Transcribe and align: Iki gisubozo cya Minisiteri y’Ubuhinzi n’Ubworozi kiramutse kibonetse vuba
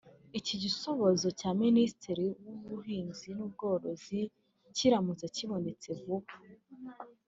Iki 0.39 0.55
gisubozo 0.63 1.27
cya 1.39 1.49
Minisiteri 1.63 2.25
y’Ubuhinzi 2.45 3.27
n’Ubworozi 3.37 4.19
kiramutse 4.75 5.25
kibonetse 5.35 5.89
vuba 6.01 6.33